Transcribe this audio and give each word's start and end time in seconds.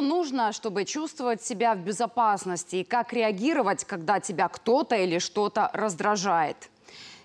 Нужно, 0.00 0.52
чтобы 0.52 0.84
чувствовать 0.84 1.42
себя 1.42 1.74
в 1.74 1.78
безопасности 1.78 2.76
и 2.76 2.84
как 2.84 3.12
реагировать, 3.12 3.84
когда 3.84 4.20
тебя 4.20 4.48
кто-то 4.48 4.96
или 4.96 5.18
что-то 5.18 5.70
раздражает? 5.72 6.70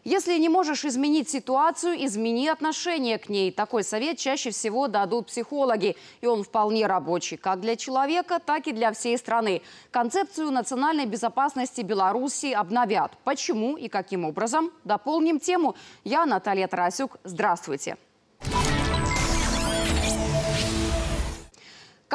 Если 0.06 0.38
не 0.38 0.50
можешь 0.50 0.86
изменить 0.86 1.30
ситуацию, 1.30 2.06
измени 2.06 2.48
отношение 2.48 3.18
к 3.18 3.28
ней. 3.28 3.52
Такой 3.52 3.84
совет 3.84 4.20
чаще 4.20 4.52
всего 4.52 4.88
дадут 4.88 5.26
психологи. 5.26 5.96
И 6.22 6.28
он 6.28 6.44
вполне 6.44 6.86
рабочий 6.86 7.38
как 7.38 7.60
для 7.60 7.76
человека, 7.76 8.40
так 8.40 8.68
и 8.68 8.72
для 8.72 8.92
всей 8.92 9.18
страны. 9.18 9.64
Концепцию 9.90 10.52
национальной 10.52 11.08
безопасности 11.08 11.82
Беларуси 11.82 12.52
обновят. 12.54 13.18
Почему 13.24 13.78
и 13.78 13.88
каким 13.88 14.26
образом? 14.26 14.72
Дополним 14.84 15.40
тему. 15.40 15.76
Я 16.04 16.28
Наталья 16.28 16.68
Тарасюк. 16.68 17.18
Здравствуйте. 17.24 17.98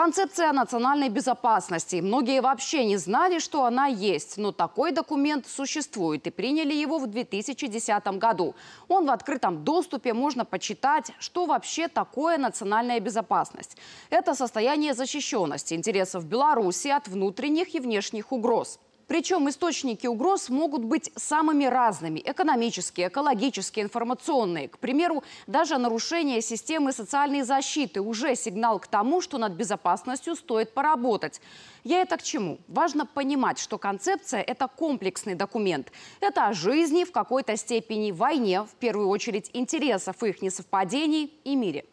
Концепция 0.03 0.53
национальной 0.55 1.11
безопасности. 1.11 1.97
Многие 1.97 2.41
вообще 2.41 2.87
не 2.87 2.97
знали, 2.97 3.39
что 3.39 3.67
она 3.67 3.87
есть, 3.87 4.39
но 4.39 4.51
такой 4.51 4.93
документ 4.93 5.47
существует 5.47 6.27
и 6.27 6.31
приняли 6.31 6.73
его 6.73 6.99
в 6.99 7.07
2010 7.07 8.07
году. 8.19 8.55
Он 8.89 9.05
в 9.05 9.11
открытом 9.11 9.63
доступе, 9.63 10.15
можно 10.15 10.47
почитать, 10.47 11.13
что 11.19 11.45
вообще 11.45 11.87
такое 11.87 12.39
национальная 12.39 12.99
безопасность. 12.99 13.77
Это 14.09 14.35
состояние 14.35 14.95
защищенности 14.95 15.75
интересов 15.75 16.25
Беларуси 16.25 16.89
от 16.89 17.07
внутренних 17.07 17.75
и 17.75 17.79
внешних 17.79 18.33
угроз. 18.33 18.79
Причем 19.11 19.49
источники 19.49 20.07
угроз 20.07 20.51
могут 20.51 20.85
быть 20.85 21.11
самыми 21.17 21.65
разными– 21.65 22.23
экономические, 22.25 23.09
экологические, 23.09 23.87
информационные. 23.87 24.69
К 24.69 24.79
примеру, 24.79 25.25
даже 25.49 25.79
нарушение 25.79 26.41
системы 26.41 26.93
социальной 26.93 27.43
защиты 27.43 28.01
уже 28.03 28.37
сигнал 28.37 28.79
к 28.79 28.87
тому, 28.87 29.21
что 29.21 29.39
над 29.39 29.55
безопасностью 29.55 30.37
стоит 30.37 30.75
поработать. 30.75 31.41
Я 31.83 32.03
это 32.03 32.19
к 32.19 32.23
чему? 32.23 32.59
Важно 32.69 33.05
понимать, 33.05 33.59
что 33.59 33.79
концепция– 33.79 34.43
это 34.47 34.69
комплексный 34.69 35.35
документ. 35.35 35.91
Это 36.21 36.47
о 36.47 36.53
жизни, 36.53 37.03
в 37.03 37.11
какой-то 37.11 37.57
степени 37.57 38.13
войне, 38.13 38.63
в 38.63 38.77
первую 38.79 39.09
очередь 39.09 39.51
интересов 39.55 40.23
их 40.23 40.41
несовпадений 40.41 41.35
и 41.43 41.57
мире. 41.57 41.85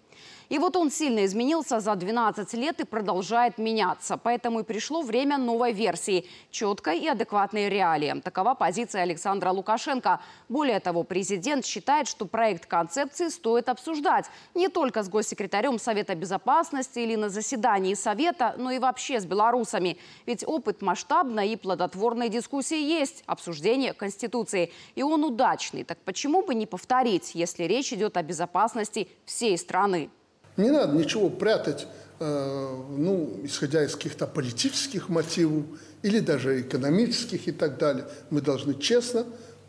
И 0.49 0.59
вот 0.59 0.75
он 0.77 0.91
сильно 0.91 1.25
изменился 1.25 1.79
за 1.79 1.95
12 1.95 2.53
лет 2.53 2.79
и 2.79 2.85
продолжает 2.85 3.57
меняться. 3.57 4.17
Поэтому 4.17 4.61
и 4.61 4.63
пришло 4.63 5.01
время 5.01 5.37
новой 5.37 5.73
версии, 5.73 6.25
четкой 6.51 6.99
и 6.99 7.07
адекватной 7.07 7.69
реалиям. 7.69 8.21
Такова 8.21 8.53
позиция 8.53 9.01
Александра 9.03 9.51
Лукашенко. 9.51 10.21
Более 10.47 10.79
того, 10.79 11.03
президент 11.03 11.65
считает, 11.65 12.07
что 12.07 12.25
проект 12.25 12.65
концепции 12.65 13.27
стоит 13.27 13.67
обсуждать 13.67 14.25
не 14.55 14.69
только 14.69 15.03
с 15.03 15.09
госсекретарем 15.09 15.79
Совета 15.79 16.15
Безопасности 16.15 16.99
или 16.99 17.15
на 17.15 17.29
заседании 17.29 17.93
Совета, 17.93 18.55
но 18.57 18.71
и 18.71 18.79
вообще 18.79 19.19
с 19.19 19.25
белорусами. 19.25 19.97
Ведь 20.25 20.43
опыт 20.47 20.81
масштабной 20.81 21.49
и 21.49 21.55
плодотворной 21.57 22.29
дискуссии 22.29 22.81
есть, 22.81 23.23
обсуждение 23.25 23.93
Конституции. 23.93 24.71
И 24.95 25.03
он 25.03 25.23
удачный. 25.23 25.83
Так 25.83 25.97
почему 26.05 26.43
бы 26.43 26.55
не 26.55 26.65
повторить, 26.65 27.31
если 27.35 27.63
речь 27.63 27.91
идет 27.91 28.15
о 28.15 28.23
безопасности 28.23 29.09
всей 29.25 29.57
страны? 29.57 30.09
Не 30.57 30.71
надо 30.71 30.97
ничего 30.97 31.29
прятать, 31.29 31.87
э, 32.19 32.83
ну, 32.97 33.39
исходя 33.43 33.83
из 33.85 33.95
каких-то 33.95 34.27
политических 34.27 35.07
мотивов 35.09 35.65
или 36.01 36.19
даже 36.19 36.61
экономических 36.61 37.47
и 37.47 37.51
так 37.51 37.77
далее. 37.77 38.05
Мы 38.31 38.41
должны 38.41 38.73
честно 38.73 39.25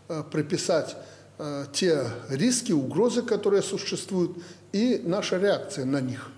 э, 0.09 0.22
прописать 0.31 0.97
э, 1.39 1.66
те 1.72 2.05
риски, 2.31 2.72
угрозы, 2.72 3.22
которые 3.22 3.62
существуют, 3.62 4.39
и 4.72 5.00
наша 5.05 5.39
реакция 5.39 5.84
на 5.84 6.00
них 6.00 6.31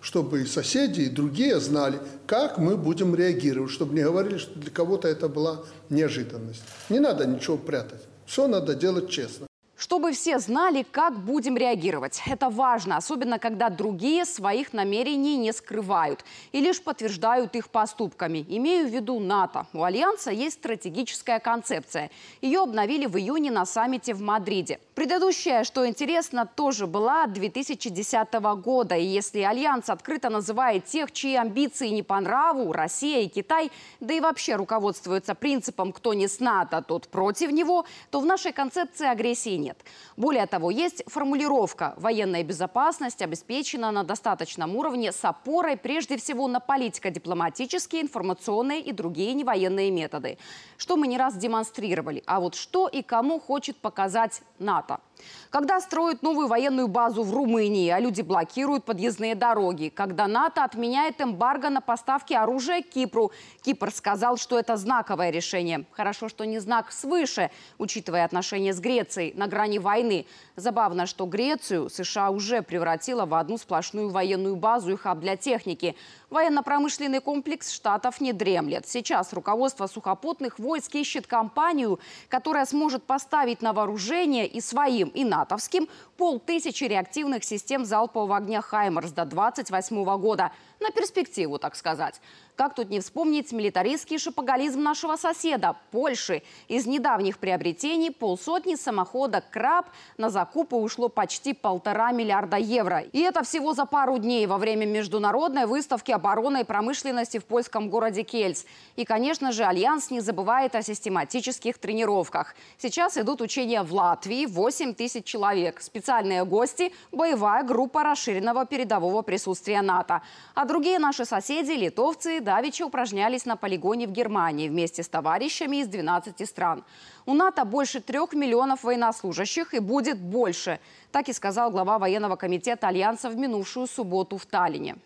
чтобы 0.00 0.42
и 0.42 0.46
соседи, 0.46 1.02
и 1.02 1.08
другие 1.08 1.58
знали, 1.58 1.98
как 2.26 2.58
мы 2.58 2.76
будем 2.76 3.16
реагировать, 3.16 3.72
чтобы 3.72 3.94
не 3.94 4.02
говорили, 4.02 4.38
что 4.38 4.56
для 4.56 4.70
кого-то 4.70 5.08
это 5.08 5.28
была 5.28 5.64
неожиданность. 5.90 6.62
Не 6.88 7.00
надо 7.00 7.26
ничего 7.26 7.56
прятать. 7.56 8.02
Все 8.24 8.46
надо 8.46 8.74
делать 8.74 9.10
честно. 9.10 9.47
Чтобы 9.78 10.10
все 10.10 10.40
знали, 10.40 10.84
как 10.90 11.20
будем 11.20 11.56
реагировать. 11.56 12.20
Это 12.26 12.50
важно, 12.50 12.96
особенно 12.96 13.38
когда 13.38 13.68
другие 13.68 14.24
своих 14.24 14.72
намерений 14.72 15.36
не 15.36 15.52
скрывают 15.52 16.24
и 16.50 16.58
лишь 16.58 16.82
подтверждают 16.82 17.54
их 17.54 17.70
поступками. 17.70 18.44
Имею 18.48 18.88
в 18.88 18.90
виду 18.90 19.20
НАТО. 19.20 19.68
У 19.72 19.84
Альянса 19.84 20.32
есть 20.32 20.56
стратегическая 20.56 21.38
концепция. 21.38 22.10
Ее 22.42 22.62
обновили 22.62 23.06
в 23.06 23.16
июне 23.16 23.52
на 23.52 23.64
саммите 23.64 24.14
в 24.14 24.20
Мадриде. 24.20 24.80
Предыдущая, 24.96 25.62
что 25.62 25.86
интересно, 25.86 26.44
тоже 26.44 26.88
была 26.88 27.28
2010 27.28 28.32
года. 28.60 28.96
И 28.96 29.04
если 29.04 29.42
Альянс 29.42 29.90
открыто 29.90 30.28
называет 30.28 30.86
тех, 30.86 31.12
чьи 31.12 31.36
амбиции 31.36 31.90
не 31.90 32.02
по 32.02 32.18
нраву, 32.18 32.72
Россия 32.72 33.20
и 33.20 33.28
Китай, 33.28 33.70
да 34.00 34.12
и 34.12 34.18
вообще 34.18 34.56
руководствуются 34.56 35.36
принципом 35.36 35.92
«кто 35.92 36.14
не 36.14 36.26
с 36.26 36.40
НАТО, 36.40 36.82
тот 36.82 37.06
против 37.06 37.52
него», 37.52 37.86
то 38.10 38.18
в 38.18 38.26
нашей 38.26 38.50
концепции 38.50 39.06
агрессии 39.06 39.56
нет 39.56 39.67
нет. 39.68 39.84
Более 40.16 40.46
того, 40.46 40.70
есть 40.70 41.02
формулировка 41.06 41.94
«военная 41.98 42.42
безопасность 42.42 43.22
обеспечена 43.22 43.90
на 43.90 44.02
достаточном 44.02 44.76
уровне 44.76 45.12
с 45.12 45.24
опорой 45.24 45.76
прежде 45.76 46.16
всего 46.16 46.48
на 46.48 46.60
политико-дипломатические, 46.60 48.02
информационные 48.02 48.80
и 48.80 48.92
другие 48.92 49.34
невоенные 49.34 49.90
методы», 49.90 50.38
что 50.78 50.96
мы 50.96 51.06
не 51.06 51.18
раз 51.18 51.36
демонстрировали. 51.36 52.22
А 52.26 52.40
вот 52.40 52.54
что 52.54 52.88
и 52.88 53.02
кому 53.02 53.38
хочет 53.38 53.76
показать 53.76 54.42
НАТО– 54.58 55.00
когда 55.50 55.80
строят 55.80 56.22
новую 56.22 56.46
военную 56.46 56.88
базу 56.88 57.22
в 57.22 57.32
Румынии, 57.32 57.88
а 57.90 57.98
люди 57.98 58.22
блокируют 58.22 58.84
подъездные 58.84 59.34
дороги. 59.34 59.88
Когда 59.88 60.26
НАТО 60.26 60.64
отменяет 60.64 61.20
эмбарго 61.20 61.70
на 61.70 61.80
поставки 61.80 62.34
оружия 62.34 62.82
Кипру. 62.82 63.32
Кипр 63.62 63.90
сказал, 63.90 64.36
что 64.36 64.58
это 64.58 64.76
знаковое 64.76 65.30
решение. 65.30 65.84
Хорошо, 65.92 66.28
что 66.28 66.44
не 66.44 66.58
знак 66.58 66.92
свыше, 66.92 67.50
учитывая 67.78 68.24
отношения 68.24 68.72
с 68.72 68.80
Грецией 68.80 69.32
на 69.34 69.46
грани 69.58 69.78
войны. 69.78 70.24
Забавно, 70.54 71.06
что 71.06 71.26
Грецию 71.26 71.90
США 71.90 72.30
уже 72.30 72.62
превратила 72.62 73.26
в 73.26 73.34
одну 73.34 73.58
сплошную 73.58 74.08
военную 74.08 74.54
базу 74.54 74.92
и 74.92 74.96
хаб 74.96 75.18
для 75.18 75.36
техники. 75.36 75.96
Военно-промышленный 76.30 77.20
комплекс 77.20 77.70
Штатов 77.70 78.20
не 78.20 78.34
дремлет. 78.34 78.86
Сейчас 78.86 79.32
руководство 79.32 79.86
сухопутных 79.86 80.58
войск 80.58 80.94
ищет 80.94 81.26
компанию, 81.26 81.98
которая 82.28 82.66
сможет 82.66 83.02
поставить 83.04 83.62
на 83.62 83.72
вооружение 83.72 84.46
и 84.46 84.60
своим, 84.60 85.08
и 85.08 85.24
натовским 85.24 85.88
полтысячи 86.18 86.84
реактивных 86.84 87.44
систем 87.44 87.86
залпового 87.86 88.36
огня 88.36 88.60
«Хаймерс» 88.60 89.12
до 89.12 89.24
2028 89.24 90.04
года. 90.18 90.52
На 90.80 90.90
перспективу, 90.90 91.58
так 91.58 91.74
сказать. 91.74 92.20
Как 92.54 92.74
тут 92.74 92.90
не 92.90 93.00
вспомнить 93.00 93.52
милитаристский 93.52 94.18
шапоголизм 94.18 94.82
нашего 94.82 95.16
соседа, 95.16 95.76
Польши. 95.92 96.42
Из 96.66 96.86
недавних 96.86 97.38
приобретений 97.38 98.10
полсотни 98.10 98.74
самоходок 98.74 99.48
«Краб» 99.50 99.86
на 100.18 100.28
закупы 100.28 100.76
ушло 100.76 101.08
почти 101.08 101.52
полтора 101.52 102.12
миллиарда 102.12 102.56
евро. 102.56 103.00
И 103.00 103.20
это 103.20 103.42
всего 103.44 103.74
за 103.74 103.86
пару 103.86 104.18
дней 104.18 104.46
во 104.46 104.58
время 104.58 104.86
международной 104.86 105.66
выставки 105.66 106.12
обороны 106.18 106.60
и 106.60 106.64
промышленности 106.64 107.38
в 107.38 107.44
польском 107.44 107.88
городе 107.88 108.22
Кельц. 108.22 108.64
И, 108.96 109.04
конечно 109.04 109.52
же, 109.52 109.64
Альянс 109.64 110.10
не 110.10 110.20
забывает 110.20 110.74
о 110.74 110.82
систематических 110.82 111.78
тренировках. 111.78 112.54
Сейчас 112.76 113.16
идут 113.16 113.40
учения 113.40 113.82
в 113.82 113.94
Латвии, 113.94 114.46
8 114.46 114.94
тысяч 114.94 115.24
человек. 115.24 115.80
Специальные 115.80 116.44
гости– 116.44 116.92
боевая 117.12 117.62
группа 117.62 118.02
расширенного 118.02 118.66
передового 118.66 119.22
присутствия 119.22 119.80
НАТО. 119.82 120.22
А 120.54 120.64
другие 120.64 120.98
наши 120.98 121.24
соседи, 121.24 121.72
литовцы, 121.72 122.40
давеча 122.40 122.84
упражнялись 122.84 123.46
на 123.46 123.56
полигоне 123.56 124.06
в 124.06 124.10
Германии 124.10 124.68
вместе 124.68 125.02
с 125.02 125.08
товарищами 125.08 125.78
из 125.78 125.88
12 125.88 126.48
стран. 126.48 126.84
У 127.26 127.34
НАТО 127.34 127.64
больше 127.64 128.00
трех 128.00 128.32
миллионов 128.32 128.84
военнослужащих 128.84 129.74
и 129.74 129.78
будет 129.78 130.18
больше. 130.18 130.80
Так 131.12 131.28
и 131.28 131.32
сказал 131.32 131.70
глава 131.70 131.98
военного 131.98 132.36
комитета 132.36 132.88
Альянса 132.88 133.30
в 133.30 133.36
минувшую 133.36 133.86
субботу 133.86 134.36
в 134.36 134.46
Таллине. 134.46 134.96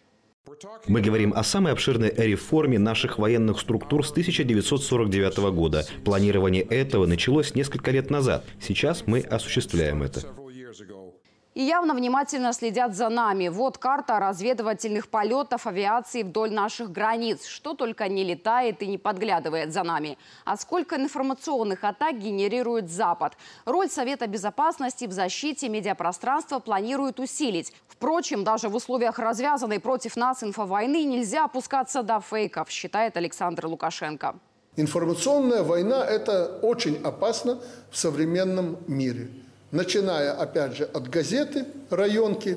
Мы 0.88 1.00
говорим 1.00 1.32
о 1.34 1.44
самой 1.44 1.72
обширной 1.72 2.12
реформе 2.16 2.78
наших 2.78 3.18
военных 3.18 3.60
структур 3.60 4.06
с 4.06 4.10
1949 4.10 5.38
года. 5.54 5.86
Планирование 6.04 6.62
этого 6.62 7.06
началось 7.06 7.54
несколько 7.54 7.90
лет 7.90 8.10
назад. 8.10 8.44
Сейчас 8.60 9.04
мы 9.06 9.20
осуществляем 9.20 10.02
это 10.02 10.22
и 11.54 11.62
явно 11.62 11.94
внимательно 11.94 12.52
следят 12.52 12.94
за 12.94 13.08
нами. 13.08 13.49
Вот 13.49 13.78
карта 13.78 14.19
разведывательных 14.19 15.08
полетов 15.08 15.66
авиации 15.66 16.22
вдоль 16.22 16.52
наших 16.52 16.90
границ. 16.90 17.44
Что 17.44 17.75
только 17.75 18.08
не 18.08 18.25
летает 18.25 18.82
и 18.82 18.87
не 18.87 18.99
подглядывает 18.99 19.72
за 19.72 19.82
нами. 19.82 20.19
А 20.44 20.56
сколько 20.56 20.96
информационных 20.96 21.84
атак 21.84 22.19
генерирует 22.19 22.90
Запад. 22.90 23.37
Роль 23.64 23.88
Совета 23.88 24.26
Безопасности 24.26 25.04
в 25.04 25.12
защите 25.12 25.69
медиапространства 25.69 26.58
планирует 26.58 27.20
усилить. 27.20 27.72
Впрочем, 27.88 28.44
даже 28.44 28.69
в 28.69 28.75
условиях 28.75 29.19
развязанной 29.19 29.78
против 29.78 30.16
нас 30.16 30.43
инфовойны 30.43 31.04
нельзя 31.04 31.44
опускаться 31.44 32.02
до 32.02 32.20
фейков, 32.20 32.70
считает 32.70 33.16
Александр 33.16 33.66
Лукашенко. 33.66 34.37
Информационная 34.76 35.62
война– 35.62 36.04
это 36.06 36.58
очень 36.62 36.96
опасно 37.04 37.58
в 37.90 37.96
современном 37.99 38.78
мире 38.87 39.28
начиная, 39.72 40.32
опять 40.32 40.76
же, 40.76 40.84
от 40.84 41.08
газеты, 41.08 41.66
районки 41.90 42.56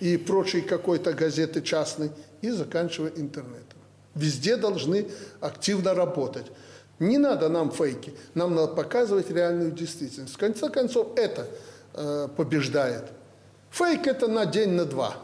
и 0.00 0.18
прочей 0.18 0.60
какой-то 0.60 1.14
газеты 1.14 1.62
частной, 1.62 2.10
и 2.42 2.50
заканчивая 2.50 3.12
интернетом. 3.16 3.78
Везде 4.14 4.56
должны 4.56 5.06
активно 5.40 5.94
работать. 5.94 6.46
Не 6.98 7.16
надо 7.16 7.48
нам 7.48 7.70
фейки, 7.70 8.12
нам 8.34 8.54
надо 8.54 8.74
показывать 8.74 9.30
реальную 9.30 9.72
действительность. 9.72 10.34
В 10.34 10.38
конце 10.38 10.68
концов, 10.68 11.16
это 11.16 11.46
э, 11.94 12.28
побеждает. 12.36 13.04
Фейк 13.70 14.06
это 14.06 14.26
на 14.26 14.44
день, 14.44 14.70
на 14.70 14.84
два, 14.84 15.16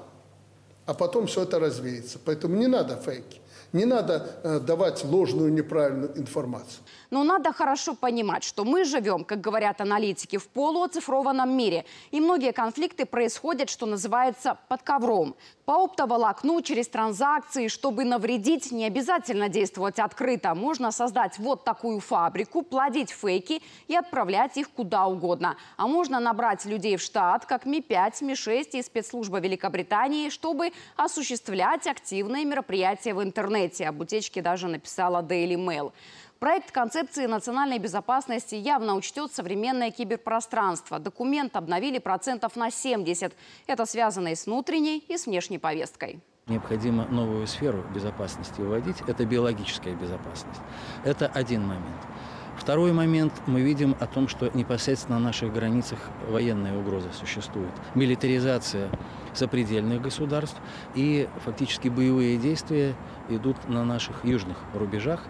а 0.86 0.94
потом 0.94 1.26
все 1.26 1.42
это 1.42 1.58
развеется. 1.58 2.18
Поэтому 2.24 2.56
не 2.56 2.66
надо 2.66 2.96
фейки. 2.96 3.40
Не 3.76 3.84
надо 3.84 4.26
э, 4.42 4.58
давать 4.58 5.04
ложную, 5.04 5.52
неправильную 5.52 6.18
информацию. 6.18 6.82
Но 7.10 7.24
надо 7.24 7.52
хорошо 7.52 7.94
понимать, 7.94 8.42
что 8.42 8.64
мы 8.64 8.84
живем, 8.84 9.24
как 9.24 9.40
говорят 9.40 9.80
аналитики, 9.80 10.38
в 10.38 10.48
полуоцифрованном 10.48 11.50
мире. 11.54 11.84
И 12.10 12.20
многие 12.20 12.52
конфликты 12.52 13.04
происходят, 13.04 13.68
что 13.68 13.86
называется, 13.86 14.56
под 14.68 14.82
ковром. 14.82 15.36
По 15.66 15.84
оптоволокну, 15.84 16.62
через 16.62 16.88
транзакции. 16.88 17.68
Чтобы 17.68 18.04
навредить, 18.04 18.72
не 18.72 18.86
обязательно 18.86 19.48
действовать 19.48 19.98
открыто. 19.98 20.54
Можно 20.54 20.90
создать 20.90 21.38
вот 21.38 21.64
такую 21.64 22.00
фабрику, 22.00 22.62
плодить 22.62 23.10
фейки 23.10 23.60
и 23.88 23.94
отправлять 23.94 24.56
их 24.56 24.70
куда 24.70 25.06
угодно. 25.06 25.56
А 25.76 25.86
можно 25.86 26.18
набрать 26.18 26.64
людей 26.64 26.96
в 26.96 27.02
штат, 27.02 27.44
как 27.44 27.66
Ми-5, 27.66 28.24
Ми-6 28.24 28.70
и 28.72 28.82
спецслужба 28.82 29.38
Великобритании, 29.38 30.30
чтобы 30.30 30.72
осуществлять 30.96 31.86
активные 31.86 32.46
мероприятия 32.46 33.12
в 33.12 33.22
интернете. 33.22 33.65
Об 33.84 34.00
утечке 34.00 34.42
даже 34.42 34.68
написала 34.68 35.22
Daily 35.22 35.56
Mail. 35.56 35.92
Проект 36.38 36.70
концепции 36.70 37.26
национальной 37.26 37.78
безопасности 37.78 38.54
явно 38.54 38.94
учтет 38.94 39.32
современное 39.32 39.90
киберпространство. 39.90 40.98
Документ 40.98 41.56
обновили 41.56 41.98
процентов 41.98 42.56
на 42.56 42.70
70. 42.70 43.32
Это 43.66 43.86
связано 43.86 44.28
и 44.28 44.34
с 44.34 44.46
внутренней, 44.46 44.98
и 45.08 45.16
с 45.16 45.26
внешней 45.26 45.58
повесткой. 45.58 46.20
Необходимо 46.46 47.06
новую 47.06 47.46
сферу 47.46 47.84
безопасности 47.94 48.60
вводить. 48.60 49.00
Это 49.08 49.24
биологическая 49.24 49.94
безопасность. 49.94 50.60
Это 51.04 51.26
один 51.26 51.62
момент. 51.62 52.02
Второй 52.66 52.92
момент. 52.92 53.32
Мы 53.46 53.60
видим 53.60 53.94
о 54.00 54.08
том, 54.08 54.26
что 54.26 54.50
непосредственно 54.52 55.20
на 55.20 55.26
наших 55.26 55.52
границах 55.52 56.00
военная 56.28 56.76
угроза 56.76 57.12
существует. 57.12 57.70
Милитаризация 57.94 58.90
сопредельных 59.34 60.02
государств 60.02 60.56
и 60.96 61.28
фактически 61.44 61.86
боевые 61.86 62.38
действия 62.38 62.96
идут 63.28 63.68
на 63.68 63.84
наших 63.84 64.24
южных 64.24 64.56
рубежах 64.74 65.22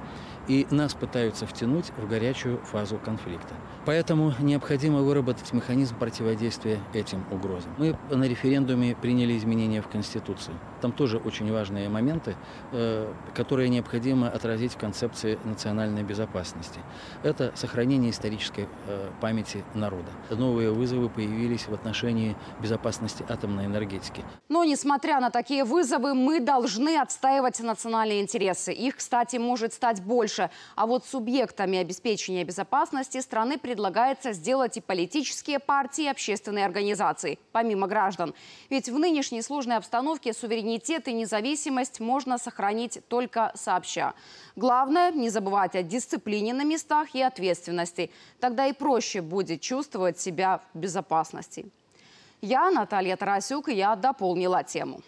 и 0.49 0.67
нас 0.71 0.95
пытаются 0.95 1.47
втянуть 1.47 1.93
в 1.97 2.09
горячую 2.09 2.59
фазу 2.59 2.99
конфликта. 2.99 3.55
Поэтому 3.85 4.35
необходимо 4.41 5.01
выработать 5.01 5.53
механизм 5.53 5.97
противодействия 5.97 6.81
этим 6.93 7.25
угрозам. 7.31 7.73
Мы 7.79 7.97
на 8.11 8.25
референдуме 8.25 8.97
приняли 8.97 9.37
изменения 9.37 9.81
в 9.81 9.89
Конституцию. 9.89 10.57
Там 10.81 10.93
тоже 10.93 11.19
очень 11.19 11.51
важные 11.53 11.89
моменты, 11.89 12.35
э, 12.73 13.13
которые 13.35 13.69
необходимо 13.69 14.29
отразить 14.29 14.73
в 14.73 14.77
концепции 14.77 15.39
национальной 15.45 16.03
безопасности. 16.03 16.81
Это 17.23 17.53
сохранение 17.55 18.11
исторической 18.11 18.69
э, 18.87 19.11
памяти 19.21 19.65
народа. 19.75 20.11
Новые 20.31 20.73
вызовы 20.73 21.09
появились 21.09 21.69
в 21.69 21.75
отношении 21.75 22.37
безопасности 22.61 23.25
атомной 23.29 23.67
энергетики. 23.67 24.25
Но, 24.49 24.65
несмотря 24.65 25.21
на 25.21 25.31
такие 25.31 25.65
вызовы, 25.65 26.15
мы 26.15 26.41
должны 26.41 26.99
отстаивать 26.99 27.61
национальные 27.61 28.21
интересы. 28.21 28.73
Их, 28.73 28.97
кстати, 28.97 29.37
может 29.37 29.73
стать 29.73 30.03
больше. 30.37 30.51
А 30.75 30.87
вот 30.87 31.05
субъектами 31.05 31.79
обеспечения 31.79 32.45
безопасности 32.45 33.21
страны 33.21 33.59
предлагается 33.59 34.33
сделать 34.33 34.77
и 34.77 34.81
политические 34.81 35.59
партии, 35.59 36.05
и 36.05 36.09
общественные 36.09 36.65
организации, 36.65 37.39
помимо 37.53 37.87
граждан. 37.87 38.35
Ведь 38.71 38.89
в 38.89 38.99
нынешней 38.99 39.43
сложной 39.43 39.77
обстановке 39.77 40.33
суверенитет 40.33 41.09
и 41.09 41.13
независимость 41.13 42.01
можно 42.01 42.39
сохранить 42.39 43.01
только 43.09 43.53
сообща. 43.55 44.15
Главное– 44.57 45.13
не 45.13 45.31
забывать 45.31 45.75
о 45.75 45.83
дисциплине 45.83 46.55
на 46.55 46.65
местах 46.65 47.15
и 47.15 47.23
ответственности. 47.23 48.11
Тогда 48.41 48.67
и 48.67 48.73
проще 48.73 49.21
будет 49.21 49.61
чувствовать 49.61 50.19
себя 50.21 50.61
в 50.75 50.79
безопасности. 50.79 51.67
Я 52.43 52.71
Наталья 52.71 53.17
Тарасюк, 53.17 53.69
и 53.69 53.75
я 53.75 53.97
дополнила 53.97 54.63
тему. 54.63 55.01